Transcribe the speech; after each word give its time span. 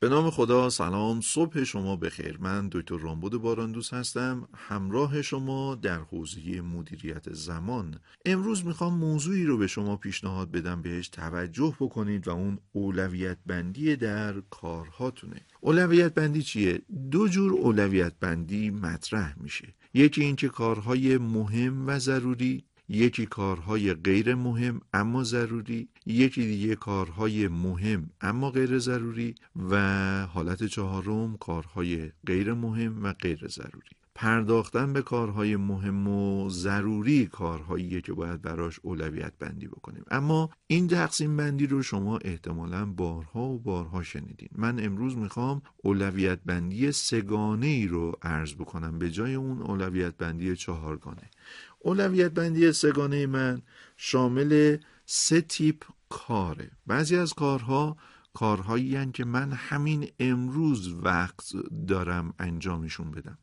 به 0.00 0.08
نام 0.08 0.30
خدا 0.30 0.70
سلام. 0.70 1.20
صبح 1.20 1.64
شما 1.64 1.96
بخیر 1.96 2.38
من 2.40 2.68
دکتر 2.72 2.96
رامبود 2.96 3.32
باراندوس 3.32 3.94
هستم 3.94 4.48
همراه 4.54 5.22
شما 5.22 5.74
در 5.74 5.98
حوزه 5.98 6.60
مدیریت 6.60 7.32
زمان. 7.32 8.00
امروز 8.26 8.66
می‌خوام 8.66 8.94
موضوعی 8.94 9.44
رو 9.44 9.58
به 9.58 9.66
شما 9.66 9.96
پیشنهاد 9.96 10.50
بدم 10.50 10.82
بهش 10.82 11.08
توجه 11.08 11.76
بکنید 11.80 12.28
و 12.28 12.30
اون 12.30 12.58
اولویت 12.72 13.38
بندی 13.46 13.96
در 13.96 14.40
کارهاتونه. 14.50 15.46
اولویت 15.60 16.14
بندی 16.14 16.42
چیه؟ 16.42 16.80
دو 17.10 17.28
جور 17.28 17.52
اولویت 17.52 18.12
بندی 18.20 18.70
مطرح 18.70 19.34
میشه. 19.38 19.74
یکی 19.94 20.24
اینکه 20.24 20.48
کارهای 20.48 21.18
مهم 21.18 21.86
و 21.86 21.98
ضروری 21.98 22.64
یکی 22.88 23.26
کارهای 23.26 23.94
غیر 23.94 24.34
مهم 24.34 24.80
اما 24.92 25.24
ضروری 25.24 25.88
یکی 26.06 26.46
دیگه 26.46 26.74
کارهای 26.74 27.48
مهم 27.48 28.10
اما 28.20 28.50
غیر 28.50 28.78
ضروری 28.78 29.34
و 29.70 30.26
حالت 30.26 30.64
چهارم 30.64 31.36
کارهای 31.36 32.12
غیر 32.26 32.52
مهم 32.52 33.04
و 33.04 33.12
غیر 33.12 33.48
ضروری. 33.48 33.90
پرداختن 34.20 34.92
به 34.92 35.02
کارهای 35.02 35.56
مهم 35.56 36.08
و 36.08 36.48
ضروری 36.50 37.26
کارهایی 37.26 38.02
که 38.02 38.12
باید 38.12 38.42
براش 38.42 38.78
اولویت 38.82 39.32
بندی 39.38 39.66
بکنیم. 39.66 40.04
اما 40.10 40.50
این 40.66 40.88
تقسیم 40.88 41.36
بندی 41.36 41.66
رو 41.66 41.82
شما 41.82 42.18
احتمالا 42.18 42.86
بارها 42.86 43.40
و 43.40 43.58
بارها 43.58 44.02
شنیدین. 44.02 44.48
من 44.56 44.84
امروز 44.84 45.16
می‌خوام 45.16 45.62
اولویت 45.76 46.38
بندی 46.46 46.92
سگانه 46.92 47.66
ای 47.66 47.86
رو 47.86 48.12
عرض 48.22 48.54
بکنم 48.54 48.98
به 48.98 49.10
جای 49.10 49.34
اون 49.34 49.62
اولویت 49.62 50.16
بندی 50.16 50.56
چهارگانه. 50.56 51.30
اولویت 51.78 52.30
بندی 52.30 52.72
سگانه 52.72 53.26
من 53.26 53.62
شامل 53.96 54.76
سه 55.06 55.40
تیپ 55.40 55.84
کاره. 56.08 56.70
بعضی 56.86 57.16
از 57.16 57.34
کارها 57.34 57.96
کارهایی 58.34 59.12
که 59.12 59.24
من 59.24 59.52
همین 59.52 60.08
امروز 60.20 60.94
وقت 61.02 61.52
دارم 61.88 62.34
انجامشون 62.38 63.10
بدم. 63.10 63.38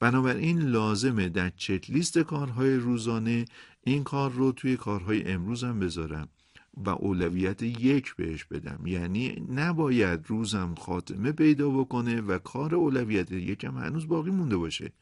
بنابراین 0.00 0.60
لازمه 0.60 1.28
در 1.28 1.50
چک 1.50 1.90
لیست 1.90 2.18
کارهای 2.18 2.76
روزانه 2.76 3.44
این 3.82 4.04
کار 4.04 4.30
رو 4.32 4.52
توی 4.52 4.76
کارهای 4.76 5.32
امروزم 5.32 5.78
بذارم 5.78 6.28
و 6.74 6.90
اولویت 6.90 7.62
یک 7.62 8.16
بهش 8.16 8.44
بدم. 8.44 8.86
یعنی 8.86 9.46
نباید 9.50 10.20
روزم 10.26 10.74
خاتمه 10.78 11.32
پیدا 11.32 11.70
بکنه 11.70 12.20
و 12.20 12.38
کار 12.38 12.74
اولویت 12.74 13.32
یکم 13.32 13.76
هنوز 13.78 14.08
باقی 14.08 14.30
مونده 14.30 14.56
باشه. 14.56 14.92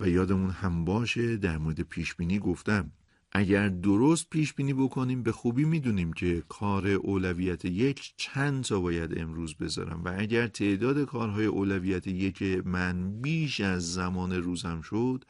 و 0.00 0.08
یادمون 0.08 0.50
هم 0.50 0.84
باشه 0.84 1.36
در 1.36 1.58
مورد 1.58 1.80
پیش 1.80 2.14
بینی 2.14 2.38
گفتم. 2.38 2.92
اگر 3.32 3.68
درست 3.68 4.30
پیش 4.30 4.54
بینی 4.54 4.74
بکنیم 4.74 5.22
به 5.22 5.32
خوبی 5.32 5.64
می‌دونیم 5.64 6.12
که 6.12 6.42
کار 6.48 6.88
اولویت 6.88 7.64
یک 7.64 8.14
چند 8.16 8.64
تا 8.64 8.80
باید 8.80 9.18
امروز 9.18 9.54
بذارم 9.54 10.04
و 10.04 10.14
اگر 10.18 10.46
تعداد 10.46 11.04
کارهای 11.04 11.46
اولویت 11.46 12.06
یک 12.06 12.42
من 12.64 13.20
بیش 13.20 13.60
از 13.60 13.92
زمان 13.92 14.32
روزم 14.32 14.80
شد 14.80 15.24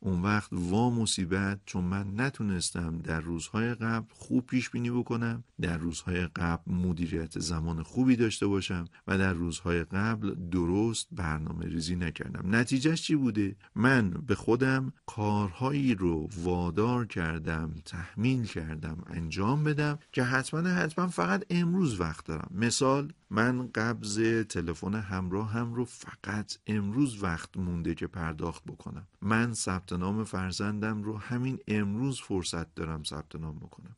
اون 0.00 0.22
وقت 0.22 0.48
وا 0.52 0.90
مصیبت 0.90 1.60
چون 1.66 1.84
من 1.84 2.20
نتونستم 2.20 2.98
در 2.98 3.20
روزهای 3.20 3.74
قبل 3.74 4.06
خوب 4.14 4.46
پیش 4.46 4.70
بینی 4.70 4.90
بکنم 4.90 5.44
در 5.60 5.78
روزهای 5.78 6.26
قبل 6.26 6.72
مدیریت 6.72 7.38
زمان 7.38 7.82
خوبی 7.82 8.16
داشته 8.16 8.46
باشم 8.46 8.84
و 9.06 9.18
در 9.18 9.32
روزهای 9.32 9.84
قبل 9.84 10.34
درست 10.34 11.08
برنامه 11.12 11.66
ریزی 11.66 11.96
نکردم. 11.96 12.56
نتیجهش 12.56 13.02
چی 13.02 13.16
بوده؟ 13.16 13.56
من 13.74 14.10
به 14.10 14.34
خودم 14.34 14.92
کارهایی 15.06 15.94
رو 15.94 16.28
وادار 16.36 17.06
کردم 17.06 17.74
تحمیل 17.84 18.44
کردم 18.44 19.02
انجام 19.06 19.64
بدم 19.64 19.98
که 20.12 20.22
حتما 20.22 20.68
حتما 20.68 21.08
فقط 21.08 21.44
امروز 21.50 22.00
وقت 22.00 22.24
دارم. 22.24 22.50
مثال 22.54 23.12
من 23.30 23.68
قبض 23.74 24.20
تلفن 24.48 24.94
همراه 24.94 25.50
هم 25.50 25.74
رو 25.74 25.84
فقط 25.84 26.58
امروز 26.66 27.22
وقت 27.22 27.56
مونده 27.56 27.94
که 27.94 28.06
پرداخت 28.06 28.64
بکنم. 28.64 29.06
من 29.22 29.54
ثبت 29.54 29.87
نام 29.92 30.24
فرزندم 30.24 31.02
رو 31.02 31.18
همین 31.18 31.58
امروز 31.68 32.20
فرصت 32.20 32.74
دارم 32.74 33.02
ثبت 33.02 33.36
نام 33.36 33.58
بکنم. 33.58 33.96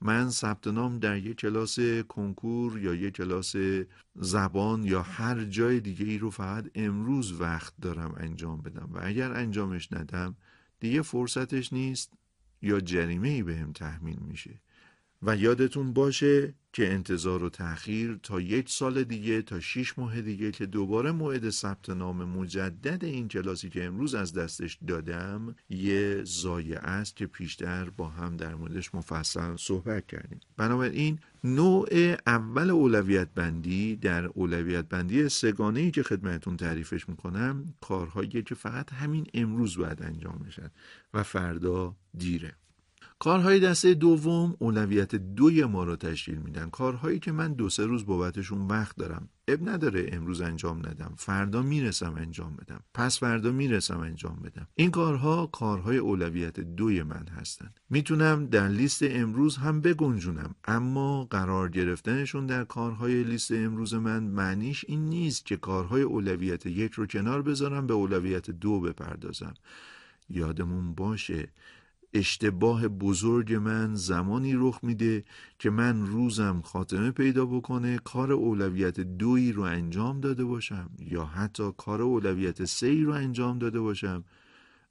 من 0.00 0.30
ثبت 0.30 0.66
نام 0.66 0.98
در 0.98 1.16
یک 1.16 1.36
کلاس 1.36 1.78
کنکور 2.08 2.78
یا 2.78 2.94
یک 2.94 3.14
کلاس 3.14 3.54
زبان 4.14 4.84
یا 4.84 5.02
هر 5.02 5.44
جای 5.44 5.80
دیگه 5.80 6.06
ای 6.06 6.18
رو 6.18 6.30
فقط 6.30 6.70
امروز 6.74 7.40
وقت 7.40 7.74
دارم 7.80 8.14
انجام 8.16 8.62
بدم 8.62 8.88
و 8.92 9.00
اگر 9.02 9.32
انجامش 9.32 9.92
ندم 9.92 10.36
دیگه 10.80 11.02
فرصتش 11.02 11.72
نیست 11.72 12.12
یا 12.62 12.80
جریمه 12.80 13.28
ای 13.28 13.42
بهم 13.42 13.72
تحمیل 13.72 14.18
میشه. 14.18 14.60
و 15.22 15.36
یادتون 15.36 15.92
باشه 15.92 16.54
که 16.72 16.92
انتظار 16.92 17.42
و 17.42 17.48
تأخیر 17.48 18.18
تا 18.22 18.40
یک 18.40 18.68
سال 18.68 19.04
دیگه 19.04 19.42
تا 19.42 19.60
شیش 19.60 19.98
ماه 19.98 20.20
دیگه 20.22 20.52
که 20.52 20.66
دوباره 20.66 21.12
موعد 21.12 21.50
ثبت 21.50 21.90
نام 21.90 22.24
مجدد 22.24 23.04
این 23.04 23.28
کلاسی 23.28 23.70
که 23.70 23.84
امروز 23.84 24.14
از 24.14 24.32
دستش 24.32 24.78
دادم 24.86 25.54
یه 25.70 26.24
زایه 26.24 26.78
است 26.78 27.16
که 27.16 27.26
پیشتر 27.26 27.90
با 27.90 28.08
هم 28.08 28.36
در 28.36 28.54
موردش 28.54 28.94
مفصل 28.94 29.56
صحبت 29.56 30.06
کردیم. 30.06 30.40
بنابراین 30.56 31.18
نوع 31.44 32.16
اول 32.26 32.70
اولویت 32.70 33.28
بندی 33.34 33.96
در 33.96 34.24
اولویت 34.26 34.84
بندی 34.84 35.28
سگانه 35.28 35.80
ای 35.80 35.90
که 35.90 36.02
خدمتون 36.02 36.56
تعریفش 36.56 37.08
می‌کنم 37.08 37.74
کارهایی 37.80 38.42
که 38.42 38.54
فقط 38.54 38.92
همین 38.92 39.26
امروز 39.34 39.78
باید 39.78 40.02
انجام 40.02 40.44
بشن 40.46 40.70
و 41.14 41.22
فردا 41.22 41.96
دیره. 42.18 42.54
کارهای 43.22 43.60
دسته 43.60 43.94
دوم 43.94 44.56
اولویت 44.58 45.14
دوی 45.14 45.64
ما 45.64 45.84
رو 45.84 45.96
تشکیل 45.96 46.38
میدن. 46.38 46.70
کارهایی 46.70 47.18
که 47.18 47.32
من 47.32 47.52
دو 47.52 47.68
سه 47.68 47.86
روز 47.86 48.06
بابتشون 48.06 48.66
وقت 48.68 48.96
دارم. 48.96 49.28
اب 49.48 49.68
نداره 49.68 50.08
امروز 50.12 50.40
انجام 50.40 50.78
ندم. 50.78 51.14
فردا 51.18 51.62
می‌رسم 51.62 52.14
انجام 52.14 52.56
بدم. 52.56 52.80
پس 52.94 53.18
فردا 53.18 53.52
می‌رسم 53.52 54.00
انجام 54.00 54.36
بدم. 54.44 54.68
این 54.74 54.90
کارها 54.90 55.46
کارهای 55.46 55.96
اولویت 55.96 56.60
دوی 56.60 57.02
من 57.02 57.26
هستند. 57.40 57.80
می‌تونم 57.90 58.46
در 58.46 58.68
لیست 58.68 59.02
امروز 59.02 59.56
هم 59.56 59.80
بگنجونم. 59.80 60.54
اما 60.64 61.24
قرار 61.24 61.68
گرفتنشون 61.68 62.46
در 62.46 62.64
کارهای 62.64 63.24
لیست 63.24 63.52
امروز 63.52 63.94
من 63.94 64.22
معنیش 64.22 64.84
این 64.88 65.08
نیست 65.08 65.46
که 65.46 65.56
کارهای 65.56 66.02
اولویت 66.02 66.66
یک 66.66 66.92
رو 66.92 67.06
کنار 67.06 67.42
بذارم 67.42 67.86
به 67.86 67.94
اولویت 67.94 68.50
دو 68.50 68.80
بپردازم. 68.80 69.54
یادمون 70.30 70.94
باشه 70.94 71.48
اشتباه 72.14 72.88
بزرگ 72.88 73.54
من 73.54 73.94
زمانی 73.94 74.54
رخ 74.54 74.78
میده 74.82 75.24
که 75.58 75.70
من 75.70 76.06
روزم 76.06 76.60
خاتمه 76.64 77.10
پیدا 77.10 77.46
بکنه 77.46 77.98
کار 77.98 78.32
اولویت 78.32 79.00
دویی 79.00 79.52
رو 79.52 79.62
انجام 79.62 80.20
داده 80.20 80.44
باشم 80.44 80.90
یا 80.98 81.24
حتی 81.24 81.72
کار 81.76 82.02
اولویت 82.02 82.64
سه 82.64 83.02
رو 83.02 83.12
انجام 83.12 83.58
داده 83.58 83.80
باشم. 83.80 84.24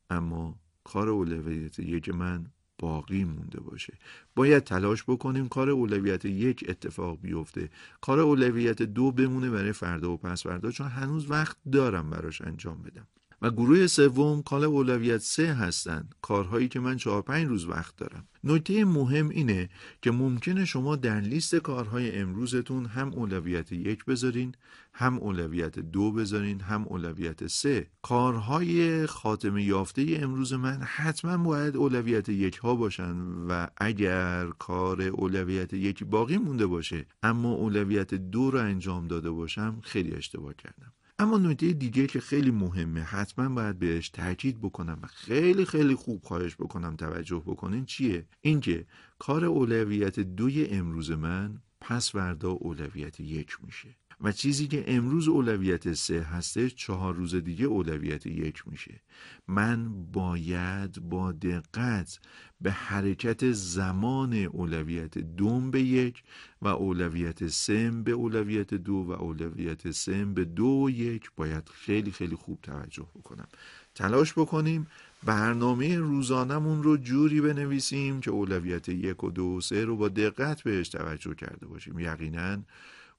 اما 0.10 0.56
کار 0.84 1.10
اولویت 1.10 1.80
یک 1.80 2.10
من 2.10 2.46
باقی 2.80 3.24
مونده 3.24 3.60
باشه. 3.60 3.94
باید 4.36 4.64
تلاش 4.64 5.04
بکنیم 5.04 5.48
کار 5.48 5.70
اولویت 5.70 6.26
یک 6.26 6.66
اتفاق 6.68 7.22
بیفته. 7.22 7.70
کار 8.02 8.20
اولویت 8.20 8.82
دو 8.82 9.12
بمونه 9.12 9.50
برای 9.50 9.74
فردا 9.74 10.12
و 10.12 10.18
پس 10.18 10.44
فردا 10.44 10.72
چون 10.72 10.88
هنوز 10.88 11.32
وقت 11.32 11.58
دارم 11.72 12.10
براش 12.10 12.42
انجام 12.42 12.82
بدم. 12.82 13.08
و 13.42 13.52
گروه 13.52 13.88
سوم 13.88 14.42
کال 14.42 14.64
اولویت 14.64 15.18
سه 15.18 15.54
هستند. 15.54 16.16
کارهایی 16.22 16.68
که 16.68 16.80
من 16.80 16.98
چهار 16.98 17.22
پنج 17.22 17.48
روز 17.48 17.66
وقت 17.66 17.96
دارم. 17.96 18.28
نکته 18.44 18.86
مهم 18.86 19.30
اینه 19.30 19.70
که 20.02 20.12
ممکنه 20.12 20.66
شما 20.66 20.96
در 20.96 21.20
لیست 21.20 21.56
کارهای 21.56 22.18
امروزتون 22.18 22.86
هم 22.86 23.14
اولویت 23.14 23.72
یک 23.72 24.06
بذارین 24.06 24.56
هم 24.94 25.18
اولویت 25.18 25.80
دو 25.80 26.12
بذارین 26.12 26.60
هم 26.60 26.86
اولویت 26.88 27.48
سه. 27.48 27.88
کارهای 28.02 29.06
خاتمه 29.08 29.64
یافته 29.64 30.20
امروز 30.22 30.54
من 30.54 30.82
حتما 30.82 31.38
باید 31.38 31.78
اولویت 31.78 32.30
یک 32.30 32.58
ها 32.58 32.76
باشن 32.76 33.16
و 33.50 33.68
اگر 33.78 34.48
کار 34.48 35.02
اولویت 35.02 35.74
یک 35.74 36.04
باقی 36.04 36.38
مونده 36.38 36.66
باشه 36.66 37.06
اما 37.24 37.52
اولویت 37.52 38.14
دو 38.14 38.52
رو 38.52 38.60
انجام 38.60 39.08
داده 39.08 39.32
باشم 39.32 39.80
خیلی 39.84 40.16
اشتباه 40.16 40.54
کردم. 40.54 40.94
اما 41.22 41.38
نکته 41.38 41.74
دیگه 41.74 42.08
که 42.08 42.20
خیلی 42.20 42.52
مهمه 42.52 43.02
حتما 43.02 43.50
باید 43.50 43.80
بهش 43.80 44.10
تاکید 44.10 44.60
بکنم 44.62 45.00
و 45.04 45.08
خیلی 45.08 45.66
خیلی 45.66 45.96
خوب 45.96 46.24
خواهش 46.24 46.56
بکنم 46.56 46.96
توجه 46.96 47.44
بکنین 47.46 47.86
چیه؟ 47.86 48.26
اینکه 48.42 48.86
کار 49.20 49.46
اولویت 49.46 50.20
دوی 50.20 50.66
امروز 50.66 51.12
من 51.12 51.62
پس 51.82 52.16
وردا 52.16 52.52
اولویت 52.52 53.20
یک 53.20 53.58
میشه. 53.64 53.90
و 54.24 54.32
چیزی 54.32 54.68
که 54.68 54.84
امروز 54.88 55.28
اولویت 55.28 55.94
سه 55.94 56.22
هستش 56.22 56.76
چهار 56.76 57.16
روز 57.16 57.36
دیگه 57.36 57.66
اولویت 57.66 58.26
یک 58.26 58.68
میشه. 58.68 59.02
من 59.48 60.12
باید 60.12 61.10
با 61.10 61.32
دقت 61.32 62.20
به 62.62 62.72
حرکت 62.72 63.52
زمان 63.52 64.34
اولویت 64.34 65.18
دوم 65.18 65.72
به 65.72 65.82
یک 65.82 66.24
و 66.62 66.68
اولویت 66.68 67.48
سم 67.48 68.04
به 68.04 68.12
اولویت 68.12 68.74
دو 68.74 68.94
و 68.94 69.12
اولویت 69.12 69.92
سم 69.92 70.34
به 70.34 70.46
دو 70.46 70.84
و 70.86 70.90
یک 70.90 71.32
باید 71.36 71.70
خیلی 71.70 72.12
خیلی 72.12 72.36
خوب 72.36 72.60
توجه 72.62 73.08
بکنم. 73.16 73.48
تلاش 73.96 74.34
بکنیم 74.34 74.88
برنامه 75.24 75.98
روزانمون 75.98 76.84
رو 76.84 76.98
جوری 76.98 77.42
بنویسیم 77.42 78.20
که 78.20 78.32
اولویت 78.32 78.90
یک 78.90 79.24
و 79.24 79.32
دو 79.32 79.46
و 79.46 79.62
سه 79.62 79.86
رو 79.86 79.98
با 79.98 80.10
دقت 80.10 80.62
بهش 80.62 80.90
توجه 80.90 81.36
کرده 81.36 81.68
باشیم. 81.68 82.00
یقینا 82.00 82.64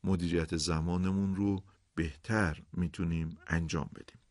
مدیریت 0.05 0.57
زمانمون 0.57 1.37
رو 1.37 1.63
بهتر 1.95 2.63
می‌تونیم 2.73 3.39
انجام 3.47 3.91
بدیم. 3.95 4.22